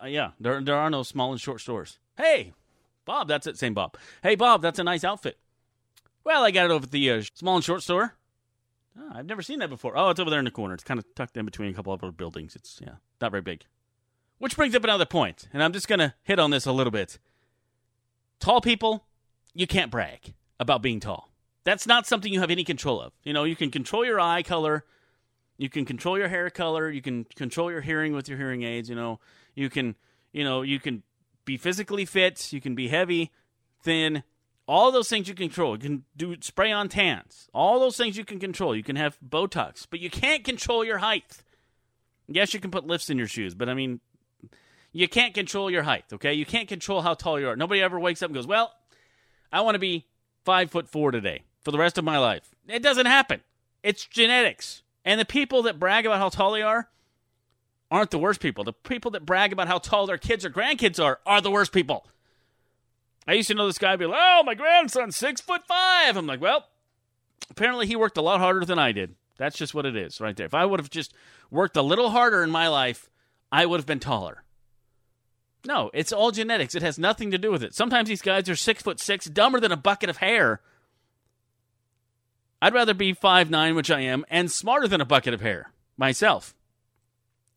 yeah, 0.07 0.31
there, 0.39 0.61
there 0.61 0.77
are 0.77 0.91
no 0.91 1.03
small 1.03 1.33
and 1.33 1.41
short 1.41 1.61
stores. 1.61 1.99
Hey, 2.17 2.53
Bob, 3.07 3.29
that's 3.29 3.47
it. 3.47 3.59
Same 3.59 3.75
Bob. 3.75 3.97
Hey, 4.23 4.35
Bob, 4.35 4.61
that's 4.61 4.79
a 4.79 4.85
nice 4.85 5.03
outfit. 5.03 5.39
Well, 6.25 6.45
I 6.45 6.51
got 6.51 6.67
it 6.67 6.71
over 6.71 6.85
at 6.85 6.91
the 6.91 7.11
uh, 7.11 7.23
small 7.35 7.57
and 7.57 7.65
short 7.65 7.83
store. 7.83 8.15
Oh, 8.99 9.11
I've 9.15 9.27
never 9.27 9.43
seen 9.43 9.59
that 9.59 9.71
before. 9.71 9.97
Oh, 9.97 10.11
it's 10.11 10.21
over 10.21 10.31
there 10.31 10.39
in 10.39 10.45
the 10.45 10.51
corner. 10.51 10.75
It's 10.75 10.85
kind 10.85 10.99
of 10.99 11.07
tucked 11.15 11.37
in 11.37 11.45
between 11.45 11.71
a 11.71 11.75
couple 11.75 11.93
of 11.93 12.03
other 12.03 12.13
buildings. 12.13 12.55
It's, 12.55 12.81
yeah, 12.83 12.95
not 13.21 13.31
very 13.31 13.43
big. 13.43 13.65
Which 14.39 14.57
brings 14.57 14.75
up 14.75 14.85
another 14.85 15.07
point, 15.07 15.49
and 15.53 15.63
I'm 15.63 15.73
just 15.73 15.89
to 15.89 16.15
hit 16.23 16.39
on 16.39 16.51
this 16.51 16.67
a 16.67 16.73
little 16.73 16.91
bit. 16.91 17.19
Tall 18.41 18.61
people, 18.61 19.07
you 19.55 19.67
can't 19.67 19.91
brag 19.91 20.35
about 20.61 20.83
being 20.83 21.01
tall. 21.01 21.34
That's 21.65 21.87
not 21.87 22.07
something 22.07 22.33
you 22.33 22.41
have 22.41 22.51
any 22.51 22.65
control 22.65 23.01
of. 23.01 23.13
You 23.23 23.33
know, 23.33 23.45
you 23.45 23.57
can 23.57 23.71
control 23.71 24.05
your 24.05 24.21
eye 24.21 24.43
color, 24.43 24.85
you 25.57 25.71
can 25.71 25.85
control 25.85 26.19
your 26.19 26.29
hair 26.29 26.51
color, 26.51 26.91
you 26.91 27.01
can 27.01 27.25
control 27.37 27.71
your 27.71 27.81
hearing 27.81 28.13
with 28.13 28.29
your 28.29 28.39
hearing 28.39 28.63
aids, 28.63 28.89
you 28.91 28.95
know, 28.95 29.19
you 29.55 29.71
can, 29.71 29.95
you 30.33 30.45
know, 30.45 30.63
you 30.63 30.79
can 30.79 31.03
be 31.45 31.57
physically 31.57 32.05
fit, 32.05 32.53
you 32.53 32.61
can 32.61 32.75
be 32.75 32.89
heavy, 32.89 33.33
thin, 33.83 34.23
all 34.67 34.93
those 34.93 35.09
things 35.09 35.29
you 35.29 35.35
control. 35.35 35.73
You 35.73 35.79
can 35.79 36.05
do 36.17 36.37
spray 36.41 36.73
on 36.73 36.89
tans. 36.89 37.49
All 37.53 37.81
those 37.81 37.97
things 37.97 38.17
you 38.17 38.25
can 38.25 38.41
control. 38.41 38.75
You 38.75 38.83
can 38.83 38.97
have 38.97 39.19
Botox, 39.27 39.87
but 39.89 40.01
you 40.01 40.09
can't 40.09 40.43
control 40.43 40.85
your 40.85 40.99
height. 40.99 41.43
Yes, 42.27 42.55
you 42.55 42.61
can 42.61 42.71
put 42.71 42.87
lifts 42.87 43.11
in 43.11 43.19
your 43.19 43.27
shoes, 43.27 43.55
but 43.55 43.69
I 43.69 43.75
mean, 43.75 44.01
you 44.93 45.07
can't 45.09 45.35
control 45.35 45.71
your 45.71 45.83
height, 45.83 46.05
okay? 46.15 46.33
You 46.33 46.47
can't 46.47 46.69
control 46.69 47.03
how 47.03 47.13
tall 47.13 47.39
you 47.39 47.49
are. 47.49 47.57
Nobody 47.57 47.83
ever 47.83 48.01
wakes 48.01 48.23
up 48.23 48.29
and 48.29 48.35
goes, 48.35 48.47
Well, 48.47 48.73
I 49.53 49.61
want 49.61 49.75
to 49.75 49.79
be 49.79 50.07
five 50.45 50.71
foot 50.71 50.89
four 50.89 51.11
today 51.11 51.43
for 51.65 51.71
the 51.71 51.79
rest 51.79 51.99
of 51.99 52.05
my 52.05 52.19
life. 52.19 52.55
It 52.69 52.83
doesn't 52.83 53.07
happen. 53.07 53.41
It's 53.83 54.07
genetics. 54.07 54.83
And 55.05 55.21
the 55.21 55.25
people 55.25 55.63
that 55.63 55.79
brag 55.79 56.07
about 56.07 56.19
how 56.19 56.29
tall 56.29 56.53
they 56.53 56.63
are 56.63 56.89
aren't 57.91 58.11
the 58.11 58.19
worst 58.19 58.41
people. 58.41 58.65
The 58.65 58.73
people 58.73 59.11
that 59.13 59.27
brag 59.27 59.53
about 59.53 59.69
how 59.69 59.79
tall 59.79 60.07
their 60.07 60.19
kids 60.19 60.45
or 60.45 60.51
grandkids 60.51 61.03
are 61.03 61.21
are 61.27 61.41
the 61.41 61.51
worst 61.51 61.73
people. 61.73 62.07
I 63.27 63.35
used 63.35 63.49
to 63.49 63.55
know 63.55 63.67
this 63.67 63.79
guy 63.79 63.97
be 63.97 64.07
like, 64.07 64.19
Oh, 64.21 64.43
my 64.45 64.55
grandson's 64.55 65.17
six 65.17 65.41
foot 65.41 65.67
five. 65.67 66.17
I'm 66.17 66.27
like, 66.27 66.41
Well, 66.41 66.67
apparently 67.51 67.87
he 67.87 67.97
worked 67.97 68.17
a 68.17 68.23
lot 68.23 68.41
harder 68.41 68.65
than 68.65 68.79
I 68.79 68.93
did. 68.93 69.15
That's 69.37 69.57
just 69.57 69.75
what 69.75 69.87
it 69.87 69.97
is 69.97 70.21
right 70.21 70.37
there. 70.37 70.47
If 70.47 70.55
I 70.55 70.65
would 70.65 70.81
have 70.81 70.91
just 70.91 71.13
worked 71.51 71.77
a 71.77 71.83
little 71.83 72.11
harder 72.11 72.43
in 72.43 72.51
my 72.51 72.69
life, 72.69 73.11
I 73.51 73.67
would 73.67 73.81
have 73.81 73.87
been 73.87 74.01
taller. 74.01 74.45
No, 75.67 75.91
it's 75.95 76.13
all 76.13 76.31
genetics. 76.31 76.75
It 76.75 76.83
has 76.83 76.99
nothing 76.99 77.31
to 77.31 77.39
do 77.39 77.51
with 77.51 77.63
it. 77.63 77.75
Sometimes 77.75 78.09
these 78.09 78.23
guys 78.23 78.49
are 78.49 78.57
six 78.57 78.83
foot 78.83 79.01
six, 79.01 79.27
dumber 79.27 79.61
than 79.61 79.73
a 79.73 79.77
bucket 79.77 80.11
of 80.11 80.19
hair. 80.19 80.61
I'd 82.63 82.75
rather 82.75 82.95
be 82.95 83.13
five 83.13 83.51
nine, 83.51 83.75
which 83.75 83.91
I 83.91 84.01
am, 84.01 84.25
and 84.29 84.51
smarter 84.51 84.89
than 84.89 85.01
a 85.01 85.07
bucket 85.07 85.35
of 85.35 85.41
hair 85.41 85.73
myself. 85.97 86.55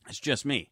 It's 0.07 0.19
just 0.19 0.45
me. 0.45 0.69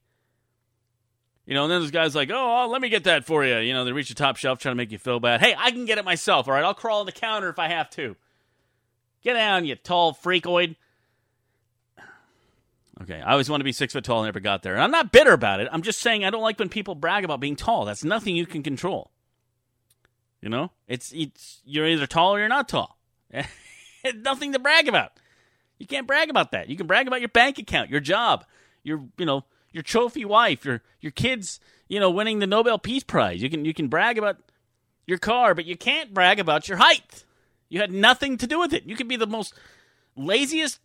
You 1.46 1.54
know, 1.54 1.64
and 1.64 1.72
then 1.72 1.82
there's 1.82 1.92
guys 1.92 2.16
like, 2.16 2.32
oh, 2.34 2.68
let 2.72 2.82
me 2.82 2.90
get 2.90 3.04
that 3.04 3.26
for 3.26 3.46
you. 3.46 3.58
You 3.58 3.74
know, 3.74 3.86
they 3.86 3.92
reach 3.92 4.10
the 4.10 4.16
top 4.16 4.36
shelf 4.38 4.58
trying 4.58 4.72
to 4.72 4.78
make 4.78 4.92
you 4.92 4.98
feel 4.98 5.20
bad. 5.20 5.42
Hey, 5.42 5.54
I 5.58 5.70
can 5.72 5.86
get 5.86 6.00
it 6.00 6.06
myself, 6.06 6.48
all 6.48 6.56
right? 6.56 6.64
I'll 6.64 6.74
crawl 6.74 7.02
on 7.02 7.06
the 7.06 7.12
counter 7.12 7.50
if 7.50 7.60
I 7.60 7.68
have 7.68 7.90
to. 7.92 8.16
Get 9.24 9.34
down, 9.34 9.66
you 9.66 9.76
tall 9.76 10.14
freakoid. 10.14 10.76
Okay, 13.02 13.22
I 13.22 13.34
always 13.34 13.50
want 13.50 13.60
to 13.60 13.66
be 13.66 13.74
six 13.74 13.94
foot 13.94 14.04
tall, 14.04 14.20
and 14.20 14.28
never 14.28 14.40
got 14.40 14.64
there. 14.64 14.74
And 14.74 14.82
I'm 14.82 14.92
not 14.92 15.12
bitter 15.12 15.34
about 15.34 15.60
it. 15.60 15.68
I'm 15.72 15.82
just 15.82 16.00
saying 16.00 16.24
I 16.24 16.30
don't 16.30 16.42
like 16.42 16.58
when 16.58 16.70
people 16.70 16.96
brag 16.96 17.26
about 17.26 17.42
being 17.42 17.56
tall. 17.56 17.86
That's 17.86 18.04
nothing 18.04 18.36
you 18.36 18.46
can 18.46 18.64
control. 18.64 19.12
You 20.42 20.50
know, 20.50 20.72
it's 20.88 21.12
it's 21.12 21.62
you're 21.66 21.88
either 21.88 22.08
tall 22.08 22.36
or 22.36 22.40
you're 22.40 22.48
not 22.48 22.70
tall. 22.70 22.98
nothing 24.14 24.54
to 24.54 24.60
brag 24.60 24.88
about. 24.88 25.14
You 25.78 25.88
can't 25.88 26.08
brag 26.08 26.30
about 26.30 26.52
that. 26.52 26.70
You 26.70 26.78
can 26.78 26.88
brag 26.88 27.08
about 27.08 27.22
your 27.22 27.30
bank 27.30 27.58
account, 27.58 27.90
your 27.90 28.00
job, 28.00 28.46
your 28.84 29.04
you 29.18 29.26
know 29.26 29.44
your 29.72 29.84
trophy 29.84 30.24
wife, 30.24 30.64
your 30.66 30.82
your 31.02 31.12
kids, 31.12 31.60
you 31.88 32.00
know, 32.00 32.10
winning 32.10 32.40
the 32.40 32.48
Nobel 32.48 32.80
Peace 32.80 33.04
Prize. 33.04 33.42
You 33.42 33.50
can 33.50 33.66
you 33.66 33.74
can 33.74 33.88
brag 33.88 34.18
about 34.18 34.38
your 35.06 35.18
car, 35.18 35.54
but 35.54 35.66
you 35.66 35.76
can't 35.76 36.14
brag 36.14 36.40
about 36.40 36.68
your 36.68 36.78
height. 36.78 37.26
You 37.70 37.82
had 37.82 37.92
nothing 37.92 38.38
to 38.38 38.48
do 38.48 38.60
with 38.60 38.74
it. 38.74 38.86
You 38.86 38.96
could 38.96 39.08
be 39.08 39.18
the 39.18 39.28
most 39.28 39.54
laziest, 40.16 40.80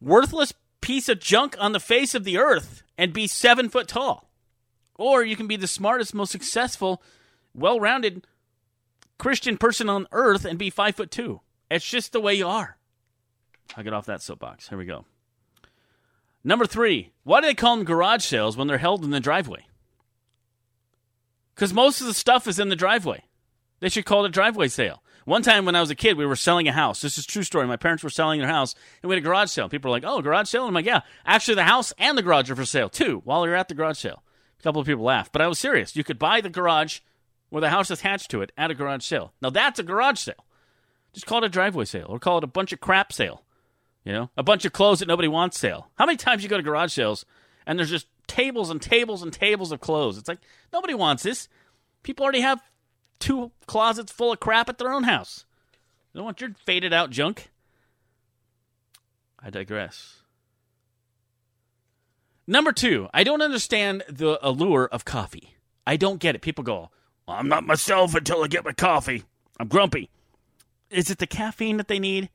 worthless 0.00 0.52
piece 0.80 1.08
of 1.08 1.18
junk 1.18 1.56
on 1.58 1.72
the 1.72 1.80
face 1.80 2.14
of 2.14 2.24
the 2.24 2.38
earth 2.38 2.82
and 2.96 3.12
be 3.12 3.26
seven 3.26 3.68
foot 3.68 3.88
tall. 3.88 4.30
Or 4.94 5.24
you 5.24 5.36
can 5.36 5.46
be 5.46 5.56
the 5.56 5.66
smartest, 5.66 6.14
most 6.14 6.32
successful, 6.32 7.02
well 7.54 7.80
rounded 7.80 8.26
Christian 9.18 9.56
person 9.56 9.88
on 9.88 10.06
earth 10.12 10.44
and 10.44 10.58
be 10.58 10.70
five 10.70 10.94
foot 10.94 11.10
two. 11.10 11.40
It's 11.70 11.88
just 11.88 12.12
the 12.12 12.20
way 12.20 12.34
you 12.34 12.46
are. 12.46 12.76
I'll 13.76 13.84
get 13.84 13.92
off 13.92 14.06
that 14.06 14.22
soapbox. 14.22 14.68
Here 14.68 14.78
we 14.78 14.84
go. 14.84 15.04
Number 16.44 16.66
three, 16.66 17.12
why 17.24 17.40
do 17.40 17.46
they 17.48 17.54
call 17.54 17.76
them 17.76 17.84
garage 17.84 18.24
sales 18.24 18.56
when 18.56 18.68
they're 18.68 18.78
held 18.78 19.02
in 19.02 19.10
the 19.10 19.18
driveway? 19.18 19.66
Because 21.54 21.72
most 21.74 22.00
of 22.00 22.06
the 22.06 22.14
stuff 22.14 22.46
is 22.46 22.58
in 22.58 22.68
the 22.68 22.76
driveway. 22.76 23.24
They 23.80 23.88
should 23.88 24.04
call 24.04 24.24
it 24.24 24.28
a 24.28 24.30
driveway 24.30 24.68
sale. 24.68 25.02
One 25.24 25.42
time 25.42 25.64
when 25.64 25.74
I 25.74 25.80
was 25.80 25.90
a 25.90 25.96
kid, 25.96 26.16
we 26.16 26.24
were 26.24 26.36
selling 26.36 26.68
a 26.68 26.72
house. 26.72 27.00
This 27.00 27.18
is 27.18 27.26
true 27.26 27.42
story. 27.42 27.66
My 27.66 27.76
parents 27.76 28.04
were 28.04 28.10
selling 28.10 28.38
their 28.38 28.48
house, 28.48 28.76
and 29.02 29.08
we 29.08 29.16
had 29.16 29.24
a 29.24 29.26
garage 29.26 29.50
sale. 29.50 29.68
People 29.68 29.90
were 29.90 29.96
like, 29.96 30.04
"Oh, 30.06 30.22
garage 30.22 30.48
sale!" 30.48 30.62
And 30.62 30.68
I'm 30.68 30.74
like, 30.74 30.86
"Yeah, 30.86 31.00
actually, 31.26 31.56
the 31.56 31.64
house 31.64 31.92
and 31.98 32.16
the 32.16 32.22
garage 32.22 32.48
are 32.48 32.54
for 32.54 32.64
sale 32.64 32.88
too." 32.88 33.22
While 33.24 33.40
were 33.40 33.56
at 33.56 33.66
the 33.66 33.74
garage 33.74 33.98
sale, 33.98 34.22
a 34.60 34.62
couple 34.62 34.80
of 34.80 34.86
people 34.86 35.02
laughed, 35.02 35.32
but 35.32 35.42
I 35.42 35.48
was 35.48 35.58
serious. 35.58 35.96
You 35.96 36.04
could 36.04 36.18
buy 36.18 36.40
the 36.40 36.48
garage 36.48 37.00
with 37.50 37.64
a 37.64 37.70
house 37.70 37.90
attached 37.90 38.30
to 38.30 38.40
it 38.42 38.52
at 38.56 38.70
a 38.70 38.74
garage 38.74 39.04
sale. 39.04 39.32
Now 39.42 39.50
that's 39.50 39.80
a 39.80 39.82
garage 39.82 40.20
sale. 40.20 40.45
Just 41.16 41.24
call 41.24 41.38
it 41.38 41.44
a 41.44 41.48
driveway 41.48 41.86
sale, 41.86 42.04
or 42.10 42.18
call 42.18 42.36
it 42.36 42.44
a 42.44 42.46
bunch 42.46 42.74
of 42.74 42.80
crap 42.80 43.10
sale. 43.10 43.42
You 44.04 44.12
know, 44.12 44.30
a 44.36 44.42
bunch 44.42 44.66
of 44.66 44.74
clothes 44.74 44.98
that 44.98 45.08
nobody 45.08 45.28
wants 45.28 45.58
sale. 45.58 45.88
How 45.94 46.04
many 46.04 46.18
times 46.18 46.42
you 46.42 46.48
go 46.50 46.58
to 46.58 46.62
garage 46.62 46.92
sales 46.92 47.24
and 47.66 47.78
there's 47.78 47.88
just 47.88 48.06
tables 48.26 48.68
and 48.68 48.82
tables 48.82 49.22
and 49.22 49.32
tables 49.32 49.72
of 49.72 49.80
clothes? 49.80 50.18
It's 50.18 50.28
like 50.28 50.40
nobody 50.74 50.92
wants 50.92 51.22
this. 51.22 51.48
People 52.02 52.24
already 52.24 52.42
have 52.42 52.60
two 53.18 53.50
closets 53.64 54.12
full 54.12 54.30
of 54.30 54.40
crap 54.40 54.68
at 54.68 54.76
their 54.76 54.92
own 54.92 55.04
house. 55.04 55.46
They 56.12 56.18
don't 56.18 56.26
want 56.26 56.42
your 56.42 56.50
faded 56.66 56.92
out 56.92 57.08
junk. 57.08 57.50
I 59.40 59.48
digress. 59.48 60.16
Number 62.46 62.72
two, 62.72 63.08
I 63.14 63.24
don't 63.24 63.40
understand 63.40 64.04
the 64.06 64.38
allure 64.46 64.86
of 64.92 65.06
coffee. 65.06 65.54
I 65.86 65.96
don't 65.96 66.20
get 66.20 66.34
it. 66.34 66.42
People 66.42 66.62
go, 66.62 66.90
well, 67.26 67.38
I'm 67.38 67.48
not 67.48 67.64
myself 67.64 68.14
until 68.14 68.44
I 68.44 68.48
get 68.48 68.66
my 68.66 68.72
coffee. 68.72 69.24
I'm 69.58 69.68
grumpy. 69.68 70.10
Is 70.90 71.10
it 71.10 71.18
the 71.18 71.26
caffeine 71.26 71.76
that 71.78 71.88
they 71.88 71.98
need? 71.98 72.28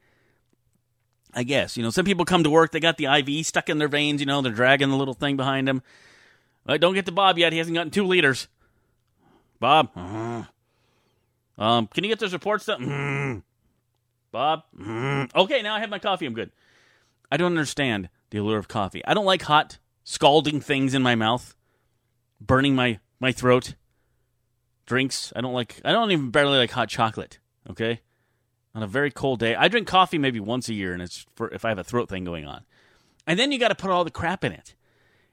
I 1.33 1.43
guess. 1.43 1.77
You 1.77 1.83
know, 1.83 1.89
some 1.89 2.05
people 2.05 2.25
come 2.25 2.43
to 2.43 2.49
work, 2.49 2.71
they 2.71 2.79
got 2.79 2.97
the 2.97 3.05
IV 3.05 3.45
stuck 3.45 3.69
in 3.69 3.77
their 3.77 3.87
veins, 3.87 4.19
you 4.19 4.25
know, 4.25 4.41
they're 4.41 4.51
dragging 4.51 4.89
the 4.89 4.97
little 4.97 5.13
thing 5.13 5.37
behind 5.37 5.67
them. 5.67 5.81
Right, 6.67 6.79
don't 6.79 6.93
get 6.93 7.05
to 7.07 7.11
Bob 7.11 7.37
yet. 7.37 7.53
He 7.53 7.57
hasn't 7.57 7.75
gotten 7.75 7.91
two 7.91 8.05
liters. 8.05 8.47
Bob. 9.59 9.89
Uh-huh. 9.95 10.43
Um, 11.57 11.87
can 11.87 12.03
you 12.03 12.09
get 12.09 12.19
those 12.19 12.33
reports 12.33 12.65
done? 12.65 12.81
Mm. 12.81 13.43
Bob. 14.31 14.63
Mm. 14.79 15.33
Okay, 15.35 15.61
now 15.61 15.75
I 15.75 15.79
have 15.79 15.89
my 15.89 15.99
coffee. 15.99 16.25
I'm 16.25 16.33
good. 16.33 16.51
I 17.31 17.37
don't 17.37 17.51
understand 17.51 18.09
the 18.29 18.39
allure 18.39 18.57
of 18.57 18.67
coffee. 18.67 19.03
I 19.05 19.13
don't 19.13 19.25
like 19.25 19.43
hot, 19.43 19.77
scalding 20.03 20.61
things 20.61 20.93
in 20.93 21.01
my 21.01 21.15
mouth, 21.15 21.55
burning 22.39 22.75
my, 22.75 22.99
my 23.19 23.31
throat. 23.31 23.75
Drinks. 24.85 25.31
I 25.35 25.41
don't 25.41 25.53
like. 25.53 25.79
I 25.85 25.91
don't 25.91 26.11
even 26.11 26.31
barely 26.31 26.57
like 26.57 26.71
hot 26.71 26.89
chocolate. 26.89 27.39
Okay, 27.69 28.01
on 28.73 28.83
a 28.83 28.87
very 28.87 29.11
cold 29.11 29.39
day, 29.39 29.55
I 29.55 29.67
drink 29.67 29.87
coffee 29.87 30.17
maybe 30.17 30.39
once 30.39 30.69
a 30.69 30.73
year, 30.73 30.93
and 30.93 31.01
it's 31.01 31.25
for 31.35 31.49
if 31.49 31.65
I 31.65 31.69
have 31.69 31.79
a 31.79 31.83
throat 31.83 32.09
thing 32.09 32.23
going 32.23 32.45
on. 32.45 32.63
And 33.27 33.37
then 33.37 33.51
you 33.51 33.59
got 33.59 33.69
to 33.69 33.75
put 33.75 33.91
all 33.91 34.03
the 34.03 34.11
crap 34.11 34.43
in 34.43 34.51
it. 34.51 34.75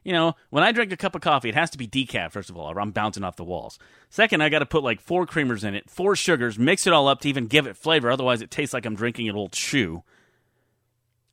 You 0.03 0.13
know, 0.13 0.35
when 0.49 0.63
I 0.63 0.71
drink 0.71 0.91
a 0.91 0.97
cup 0.97 1.15
of 1.15 1.21
coffee, 1.21 1.49
it 1.49 1.55
has 1.55 1.69
to 1.71 1.77
be 1.77 1.87
decaf, 1.87 2.31
first 2.31 2.49
of 2.49 2.57
all, 2.57 2.71
or 2.71 2.79
I'm 2.79 2.91
bouncing 2.91 3.23
off 3.23 3.35
the 3.35 3.43
walls. 3.43 3.77
Second, 4.09 4.41
I 4.41 4.49
got 4.49 4.59
to 4.59 4.65
put 4.65 4.83
like 4.83 5.01
four 5.01 5.25
creamers 5.25 5.63
in 5.63 5.75
it, 5.75 5.89
four 5.89 6.15
sugars, 6.15 6.57
mix 6.57 6.87
it 6.87 6.93
all 6.93 7.07
up 7.07 7.21
to 7.21 7.29
even 7.29 7.47
give 7.47 7.67
it 7.67 7.75
flavor. 7.75 8.09
Otherwise, 8.09 8.41
it 8.41 8.49
tastes 8.49 8.73
like 8.73 8.85
I'm 8.85 8.95
drinking 8.95 9.27
an 9.27 9.35
old 9.35 9.53
shoe. 9.53 10.03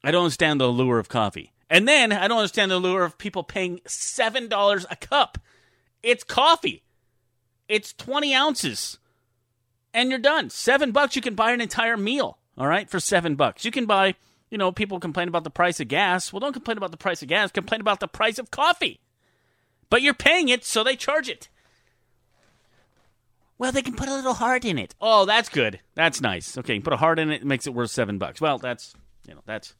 I 0.03 0.11
don't 0.11 0.25
understand 0.25 0.61
the 0.61 0.67
allure 0.67 0.99
of 0.99 1.09
coffee. 1.09 1.53
And 1.71 1.87
then 1.87 2.13
I 2.13 2.29
don't 2.29 2.39
understand 2.39 2.71
the 2.71 2.77
allure 2.77 3.05
of 3.05 3.19
people 3.19 3.43
paying 3.43 3.81
$7 3.87 4.87
a 4.91 4.97
cup. 4.97 5.39
It's 6.03 6.23
coffee, 6.23 6.85
it's 7.69 7.93
20 7.93 8.35
ounces, 8.35 8.99
and 9.95 10.11
you're 10.11 10.19
done. 10.19 10.51
Seven 10.51 10.93
bucks, 10.93 11.17
you 11.17 11.23
can 11.23 11.35
buy 11.35 11.53
an 11.53 11.61
entire 11.61 11.97
meal, 11.97 12.39
all 12.57 12.67
right, 12.67 12.89
for 12.89 13.01
seven 13.01 13.35
bucks. 13.35 13.65
You 13.65 13.71
can 13.71 13.87
buy 13.87 14.15
you 14.51 14.59
know, 14.59 14.73
people 14.73 15.01
complain 15.01 15.29
about 15.29 15.45
the 15.45 15.51
price 15.51 15.81
of 15.81 15.89
gas. 15.89 16.33
Well, 16.33 16.41
don't 16.41 16.53
complain 16.53 16.77
about 16.77 16.91
the 16.91 16.97
price 16.97 17.23
of 17.23 17.29
gas. 17.29 17.51
Complain 17.51 17.81
about 17.81 18.01
the 18.01 18.09
price 18.09 18.39
of 18.39 18.51
coffee. 18.51 19.01
But 19.91 20.03
you're 20.03 20.15
paying 20.15 20.49
it, 20.49 20.65
so 20.65 20.85
they 20.85 20.97
charge 20.97 21.29
it. 21.29 21.49
Well, 23.59 23.73
they 23.73 23.83
can 23.83 23.95
put 23.95 24.09
a 24.09 24.15
little 24.15 24.35
heart 24.35 24.65
in 24.65 24.79
it. 24.79 24.95
Oh, 25.01 25.25
that's 25.25 25.49
good. 25.49 25.81
That's 25.95 26.21
nice. 26.21 26.59
Okay, 26.59 26.79
put 26.79 26.93
a 26.93 26.99
heart 26.99 27.19
in 27.19 27.31
it, 27.31 27.43
it 27.43 27.47
makes 27.47 27.67
it 27.67 27.75
worth 27.75 27.91
seven 27.91 28.19
bucks. 28.19 28.41
Well, 28.41 28.59
that's 28.59 28.95
you 29.27 29.35
know, 29.35 29.41
that's 29.47 29.75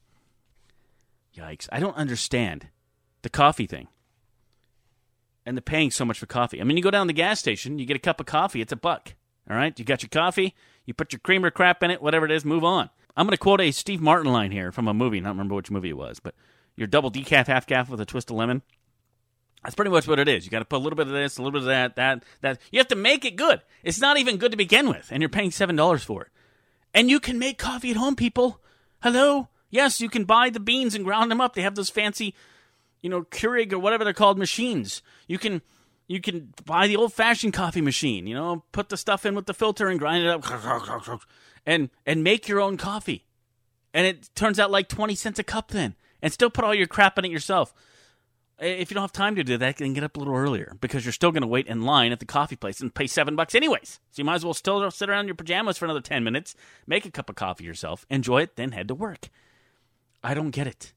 yikes. 1.35 1.69
I 1.71 1.79
don't 1.79 1.95
understand 1.95 2.67
the 3.21 3.29
coffee 3.29 3.67
thing. 3.67 3.87
And 5.45 5.55
the 5.55 5.61
paying 5.61 5.91
so 5.91 6.03
much 6.03 6.19
for 6.19 6.25
coffee. 6.25 6.59
I 6.59 6.65
mean, 6.65 6.75
you 6.75 6.83
go 6.83 6.91
down 6.91 7.05
to 7.05 7.13
the 7.13 7.17
gas 7.17 7.39
station, 7.39 7.79
you 7.79 7.85
get 7.85 7.95
a 7.95 7.99
cup 7.99 8.19
of 8.19 8.25
coffee, 8.25 8.59
it's 8.59 8.73
a 8.73 8.77
buck. 8.77 9.13
All 9.49 9.55
right? 9.55 9.77
You 9.77 9.85
got 9.85 10.01
your 10.03 10.09
coffee, 10.09 10.53
you 10.85 10.93
put 10.93 11.13
your 11.13 11.19
creamer 11.19 11.51
crap 11.51 11.83
in 11.83 11.91
it, 11.91 12.01
whatever 12.01 12.25
it 12.25 12.31
is, 12.31 12.43
move 12.45 12.63
on. 12.63 12.89
I'm 13.15 13.25
going 13.25 13.31
to 13.31 13.37
quote 13.37 13.61
a 13.61 13.71
Steve 13.71 14.01
Martin 14.01 14.31
line 14.31 14.51
here 14.51 14.71
from 14.71 14.87
a 14.87 14.93
movie. 14.93 15.17
I 15.17 15.21
don't 15.21 15.31
remember 15.31 15.55
which 15.55 15.71
movie 15.71 15.89
it 15.89 15.97
was, 15.97 16.19
but 16.19 16.35
your 16.75 16.87
double 16.87 17.11
decaf, 17.11 17.47
half 17.47 17.65
caf 17.65 17.89
with 17.89 17.99
a 17.99 18.05
twist 18.05 18.29
of 18.29 18.35
lemon. 18.37 18.61
That's 19.63 19.75
pretty 19.75 19.91
much 19.91 20.07
what 20.07 20.19
it 20.19 20.27
is. 20.27 20.45
You 20.45 20.51
got 20.51 20.59
to 20.59 20.65
put 20.65 20.77
a 20.77 20.83
little 20.83 20.95
bit 20.95 21.07
of 21.07 21.13
this, 21.13 21.37
a 21.37 21.41
little 21.41 21.59
bit 21.59 21.63
of 21.63 21.67
that, 21.67 21.95
that, 21.95 22.23
that. 22.41 22.59
You 22.71 22.79
have 22.79 22.87
to 22.89 22.95
make 22.95 23.25
it 23.25 23.35
good. 23.35 23.61
It's 23.83 23.99
not 23.99 24.17
even 24.17 24.37
good 24.37 24.51
to 24.51 24.57
begin 24.57 24.87
with, 24.87 25.09
and 25.11 25.21
you're 25.21 25.29
paying 25.29 25.51
seven 25.51 25.75
dollars 25.75 26.03
for 26.03 26.21
it. 26.21 26.29
And 26.93 27.09
you 27.09 27.19
can 27.19 27.39
make 27.39 27.57
coffee 27.57 27.91
at 27.91 27.97
home, 27.97 28.15
people. 28.15 28.61
Hello. 29.01 29.49
Yes, 29.69 29.99
you 29.99 30.09
can 30.09 30.23
buy 30.23 30.49
the 30.49 30.59
beans 30.59 30.95
and 30.95 31.03
ground 31.03 31.29
them 31.29 31.41
up. 31.41 31.53
They 31.53 31.63
have 31.63 31.75
those 31.75 31.89
fancy, 31.89 32.33
you 33.01 33.09
know, 33.09 33.23
Keurig 33.23 33.73
or 33.73 33.79
whatever 33.79 34.03
they're 34.03 34.13
called 34.13 34.37
machines. 34.37 35.01
You 35.27 35.37
can 35.37 35.61
you 36.07 36.21
can 36.21 36.53
buy 36.65 36.87
the 36.87 36.95
old 36.95 37.13
fashioned 37.13 37.53
coffee 37.53 37.81
machine, 37.81 38.27
you 38.27 38.33
know, 38.33 38.63
put 38.71 38.89
the 38.89 38.97
stuff 38.97 39.25
in 39.25 39.35
with 39.35 39.45
the 39.45 39.53
filter 39.53 39.87
and 39.87 39.99
grind 39.99 40.23
it 40.23 40.29
up 40.29 40.43
and 41.65 41.89
and 42.05 42.23
make 42.23 42.47
your 42.47 42.61
own 42.61 42.77
coffee. 42.77 43.25
And 43.93 44.07
it 44.07 44.29
turns 44.35 44.59
out 44.59 44.71
like 44.71 44.87
20 44.87 45.15
cents 45.15 45.39
a 45.39 45.43
cup 45.43 45.69
then. 45.69 45.95
And 46.21 46.33
still 46.33 46.49
put 46.49 46.65
all 46.65 46.73
your 46.73 46.87
crap 46.87 47.19
in 47.19 47.25
it 47.25 47.31
yourself. 47.31 47.73
If 48.59 48.89
you 48.89 48.95
don't 48.95 49.03
have 49.03 49.11
time 49.11 49.35
to 49.35 49.43
do 49.43 49.57
that, 49.57 49.77
then 49.77 49.93
get 49.93 50.03
up 50.03 50.15
a 50.15 50.19
little 50.19 50.35
earlier 50.35 50.75
because 50.81 51.05
you're 51.05 51.11
still 51.11 51.31
going 51.31 51.41
to 51.41 51.47
wait 51.47 51.67
in 51.67 51.83
line 51.83 52.11
at 52.11 52.19
the 52.19 52.25
coffee 52.25 52.55
place 52.55 52.81
and 52.81 52.93
pay 52.93 53.05
seven 53.05 53.35
bucks 53.35 53.53
anyways. 53.53 53.99
So 54.09 54.19
you 54.19 54.25
might 54.25 54.35
as 54.35 54.45
well 54.45 54.55
still 54.55 54.89
sit 54.89 55.09
around 55.09 55.21
in 55.21 55.27
your 55.27 55.35
pajamas 55.35 55.77
for 55.77 55.85
another 55.85 56.01
10 56.01 56.23
minutes, 56.23 56.55
make 56.87 57.05
a 57.05 57.11
cup 57.11 57.29
of 57.29 57.35
coffee 57.35 57.65
yourself, 57.65 58.07
enjoy 58.09 58.41
it, 58.41 58.55
then 58.55 58.71
head 58.71 58.87
to 58.87 58.95
work. 58.95 59.29
I 60.23 60.33
don't 60.33 60.49
get 60.49 60.65
it. 60.65 60.93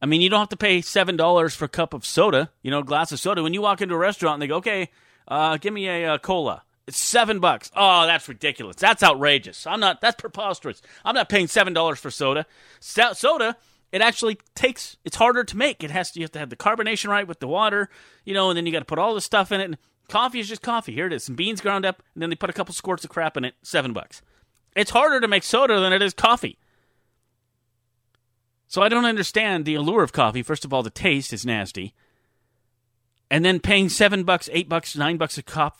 I 0.00 0.06
mean, 0.06 0.20
you 0.20 0.28
don't 0.28 0.40
have 0.40 0.48
to 0.50 0.56
pay 0.56 0.80
$7 0.80 1.56
for 1.56 1.64
a 1.64 1.68
cup 1.68 1.94
of 1.94 2.04
soda, 2.04 2.50
you 2.62 2.70
know, 2.70 2.80
a 2.80 2.84
glass 2.84 3.12
of 3.12 3.20
soda. 3.20 3.42
When 3.42 3.54
you 3.54 3.62
walk 3.62 3.80
into 3.80 3.94
a 3.94 3.98
restaurant 3.98 4.34
and 4.34 4.42
they 4.42 4.46
go, 4.46 4.56
okay, 4.56 4.90
uh, 5.26 5.56
give 5.56 5.72
me 5.72 5.88
a 5.88 6.14
uh, 6.14 6.18
cola. 6.18 6.62
It's 6.86 6.98
seven 6.98 7.40
bucks. 7.40 7.70
Oh, 7.74 8.06
that's 8.06 8.28
ridiculous. 8.28 8.76
That's 8.76 9.02
outrageous. 9.02 9.66
I'm 9.66 9.80
not. 9.80 10.00
That's 10.00 10.20
preposterous. 10.20 10.80
I'm 11.04 11.16
not 11.16 11.28
paying 11.28 11.48
seven 11.48 11.72
dollars 11.72 11.98
for 11.98 12.10
soda. 12.12 12.46
So- 12.78 13.12
soda. 13.12 13.56
It 13.92 14.02
actually 14.02 14.38
takes. 14.54 14.96
It's 15.04 15.16
harder 15.16 15.42
to 15.42 15.56
make. 15.56 15.82
It 15.82 15.90
has 15.90 16.12
to. 16.12 16.20
You 16.20 16.24
have 16.24 16.32
to 16.32 16.38
have 16.38 16.50
the 16.50 16.56
carbonation 16.56 17.08
right 17.08 17.26
with 17.26 17.40
the 17.40 17.48
water. 17.48 17.88
You 18.24 18.34
know, 18.34 18.50
and 18.50 18.56
then 18.56 18.66
you 18.66 18.72
got 18.72 18.80
to 18.80 18.84
put 18.84 18.98
all 18.98 19.14
the 19.14 19.20
stuff 19.20 19.50
in 19.50 19.60
it. 19.60 19.78
Coffee 20.08 20.38
is 20.38 20.48
just 20.48 20.62
coffee. 20.62 20.92
Here 20.92 21.06
it 21.06 21.12
is. 21.12 21.24
Some 21.24 21.34
beans 21.34 21.60
ground 21.60 21.84
up, 21.84 22.02
and 22.14 22.22
then 22.22 22.30
they 22.30 22.36
put 22.36 22.50
a 22.50 22.52
couple 22.52 22.72
squirts 22.74 23.02
of 23.02 23.10
crap 23.10 23.36
in 23.36 23.44
it. 23.44 23.54
Seven 23.62 23.92
bucks. 23.92 24.22
It's 24.76 24.90
harder 24.90 25.20
to 25.20 25.26
make 25.28 25.42
soda 25.42 25.80
than 25.80 25.92
it 25.92 26.02
is 26.02 26.14
coffee. 26.14 26.58
So 28.68 28.82
I 28.82 28.88
don't 28.88 29.04
understand 29.04 29.64
the 29.64 29.74
allure 29.74 30.02
of 30.02 30.12
coffee. 30.12 30.42
First 30.42 30.64
of 30.64 30.72
all, 30.72 30.82
the 30.82 30.90
taste 30.90 31.32
is 31.32 31.46
nasty. 31.46 31.94
And 33.30 33.44
then 33.44 33.60
paying 33.60 33.88
seven 33.88 34.24
bucks, 34.24 34.48
eight 34.52 34.68
bucks, 34.68 34.96
nine 34.96 35.16
bucks 35.16 35.38
a 35.38 35.42
cup 35.42 35.78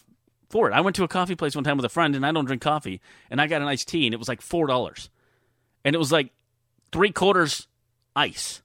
for 0.49 0.71
it. 0.71 0.75
I 0.75 0.81
went 0.81 0.97
to 0.97 1.05
a 1.05 1.09
coffee 1.09 1.35
place 1.35 1.55
one 1.55 1.65
time 1.65 1.77
with 1.77 1.85
a 1.85 1.91
friend, 1.91 2.15
and 2.15 2.25
I 2.25 2.33
don't 2.33 2.45
drink 2.45 2.63
coffee, 2.63 3.01
and 3.31 3.41
I 3.41 3.47
got 3.47 3.63
an 3.63 3.69
iced 3.69 3.89
tea, 3.89 4.07
and 4.07 4.15
it 4.15 4.19
was 4.19 4.29
like 4.29 4.41
four 4.41 4.67
dollars, 4.67 5.11
and 5.85 5.95
it 5.95 5.99
was 5.99 6.13
like 6.13 6.31
three 6.93 7.11
quarters 7.11 7.67
ice. 8.15 8.63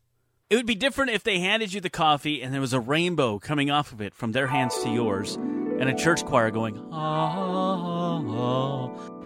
It 0.49 0.55
would 0.55 0.65
be 0.65 0.75
different 0.75 1.11
if 1.11 1.23
they 1.23 1.39
handed 1.39 1.73
you 1.73 1.79
the 1.79 1.89
coffee 1.89 2.41
and 2.41 2.53
there 2.53 2.59
was 2.59 2.73
a 2.73 2.79
rainbow 2.79 3.39
coming 3.39 3.71
off 3.71 3.93
of 3.93 4.01
it 4.01 4.13
from 4.13 4.33
their 4.33 4.47
hands 4.47 4.77
to 4.83 4.89
yours, 4.89 5.35
and 5.35 5.83
a 5.83 5.95
church 5.95 6.25
choir 6.25 6.51
going, 6.51 6.77
oh, 6.91 8.27
oh. 8.27 9.21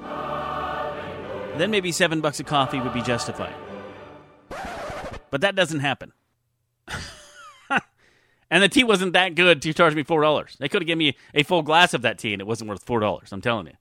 Then 1.58 1.72
maybe 1.72 1.92
seven 1.92 2.22
bucks 2.22 2.40
of 2.40 2.46
coffee 2.46 2.80
would 2.80 2.94
be 2.94 3.02
justified. 3.02 3.56
But 5.32 5.42
that 5.42 5.56
doesn't 5.56 5.80
happen. 5.80 6.14
and 8.50 8.64
the 8.64 8.70
tea 8.70 8.84
wasn't 8.84 9.14
that 9.14 9.36
good 9.36 9.62
to 9.64 9.74
charge 9.74 9.96
me 9.96 10.04
four 10.04 10.22
dollars. 10.22 10.56
They 10.60 10.70
could 10.70 10.82
have 10.82 10.88
given 10.88 11.00
me 11.00 11.18
a 11.34 11.44
full 11.44 11.62
glass 11.62 11.94
of 11.94 12.02
that 12.04 12.20
tea 12.20 12.34
and 12.34 12.42
it 12.42 12.48
wasn't 12.48 12.70
worth 12.70 12.84
four 12.84 13.00
dollars. 13.00 13.32
I'm 13.32 13.42
telling 13.42 13.68
you. 13.68 13.74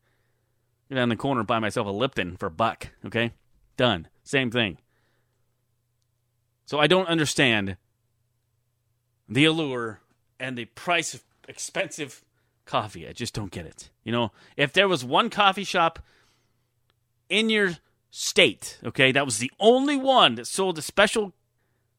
Go 0.91 0.97
down 0.97 1.09
the 1.09 1.17
corner 1.17 1.41
and 1.41 1.47
buy 1.47 1.59
myself 1.59 1.87
a 1.87 1.91
Lipton 1.91 2.37
for 2.37 2.47
a 2.47 2.51
buck. 2.51 2.89
Okay, 3.07 3.33
done. 3.77 4.09
Same 4.23 4.51
thing. 4.51 4.79
So 6.67 6.79
I 6.79 6.87
don't 6.87 7.09
understand 7.09 7.77
the 9.29 9.45
allure 9.45 10.01
and 10.39 10.57
the 10.57 10.67
price 10.67 11.15
of 11.15 11.23
expensive 11.49 12.25
coffee. 12.65 13.09
I 13.09 13.13
just 13.13 13.35
don't 13.35 13.51
get 13.51 13.67
it. 13.67 13.91
You 14.03 14.13
know, 14.13 14.33
if 14.57 14.73
there 14.73 14.89
was 14.89 15.05
one 15.05 15.31
coffee 15.31 15.65
shop 15.65 15.99
in 17.29 17.51
your 17.51 17.77
state, 18.17 18.79
okay, 18.85 19.11
that 19.11 19.25
was 19.25 19.39
the 19.39 19.51
only 19.59 19.97
one 19.97 20.37
that 20.37 20.47
sold 20.47 20.79
a 20.79 20.83
special, 20.83 21.33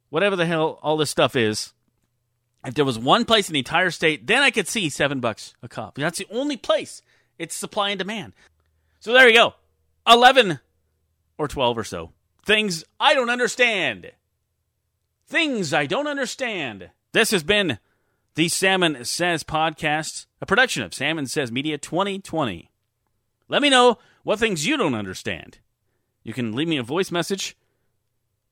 whatever 0.09 0.37
the 0.37 0.45
hell 0.45 0.79
all 0.81 0.95
this 0.95 1.09
stuff 1.09 1.35
is. 1.35 1.73
If 2.65 2.73
there 2.73 2.85
was 2.85 2.97
one 2.97 3.25
place 3.25 3.49
in 3.49 3.53
the 3.53 3.59
entire 3.59 3.91
state, 3.91 4.25
then 4.25 4.41
I 4.41 4.49
could 4.49 4.69
see 4.69 4.89
seven 4.89 5.19
bucks 5.19 5.53
a 5.61 5.67
cup. 5.67 5.95
That's 5.95 6.17
the 6.17 6.27
only 6.31 6.55
place. 6.55 7.01
It's 7.37 7.53
supply 7.53 7.89
and 7.89 7.99
demand. 7.99 8.31
So 9.01 9.11
there 9.11 9.27
you 9.27 9.35
go. 9.35 9.55
11 10.07 10.61
or 11.37 11.49
12 11.49 11.77
or 11.77 11.83
so. 11.83 12.11
Things 12.45 12.85
I 12.97 13.13
don't 13.13 13.29
understand. 13.29 14.11
Things 15.27 15.73
I 15.73 15.85
don't 15.85 16.07
understand. 16.07 16.91
This 17.11 17.31
has 17.31 17.43
been 17.43 17.77
the 18.35 18.47
Salmon 18.47 19.03
Says 19.03 19.43
podcast, 19.43 20.27
a 20.41 20.45
production 20.45 20.81
of 20.81 20.93
Salmon 20.93 21.27
Says 21.27 21.51
Media 21.51 21.77
2020. 21.77 22.71
Let 23.49 23.61
me 23.61 23.69
know 23.69 23.97
what 24.23 24.39
things 24.39 24.65
you 24.65 24.77
don't 24.77 24.95
understand. 24.95 25.59
You 26.25 26.33
can 26.33 26.53
leave 26.53 26.67
me 26.67 26.77
a 26.77 26.83
voice 26.83 27.11
message 27.11 27.55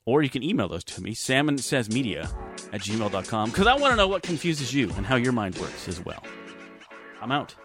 or 0.06 0.22
you 0.22 0.30
can 0.30 0.44
email 0.44 0.68
those 0.68 0.84
to 0.84 1.02
me, 1.02 1.16
salmonsaysmedia 1.16 2.26
at 2.72 2.82
gmail.com, 2.82 3.50
because 3.50 3.68
I 3.68 3.74
want 3.76 3.92
to 3.94 3.96
know 3.96 4.08
what 4.08 4.22
confuses 4.22 4.74
you 4.74 4.92
and 4.92 5.06
how 5.06 5.16
your 5.16 5.32
mind 5.32 5.58
works 5.58 5.88
as 5.88 6.00
well. 6.06 6.24
I'm 7.22 7.32
out. 7.32 7.56